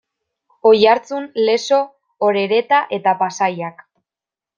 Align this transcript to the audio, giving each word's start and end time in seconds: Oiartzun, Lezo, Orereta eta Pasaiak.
Oiartzun, 0.69 1.27
Lezo, 1.49 1.79
Orereta 2.29 2.79
eta 2.99 3.13
Pasaiak. 3.21 3.85